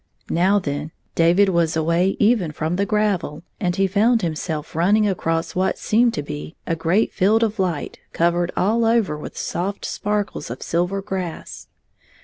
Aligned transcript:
Now 0.31 0.57
then 0.57 0.89
David 1.13 1.49
was 1.49 1.75
away 1.75 2.17
even 2.17 2.51
from 2.51 2.75
the 2.75 2.87
gravel, 2.87 3.43
and 3.59 3.75
he 3.75 3.85
found 3.85 4.23
himself 4.23 4.75
running 4.75 5.07
across 5.07 5.53
what 5.53 5.77
seemed 5.77 6.15
to 6.15 6.23
be 6.23 6.55
a 6.65 6.75
great 6.75 7.13
field 7.13 7.43
of 7.43 7.59
light 7.59 7.99
covered 8.11 8.51
all 8.57 8.83
over 8.83 9.15
with 9.15 9.37
soft 9.37 9.85
sparkles 9.85 10.49
of 10.49 10.63
silver 10.63 11.03
grass. 11.03 11.67